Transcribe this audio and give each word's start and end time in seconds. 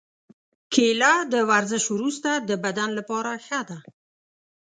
کېله 0.73 1.13
د 1.33 1.35
ورزش 1.49 1.83
وروسته 1.95 2.31
د 2.49 2.51
بدن 2.63 2.89
لپاره 2.99 3.31
ښه 3.45 3.59
ده. 3.69 3.77